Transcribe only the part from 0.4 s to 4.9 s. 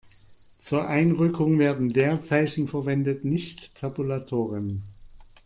Zur Einrückung werden Leerzeichen verwendet, nicht Tabulatoren.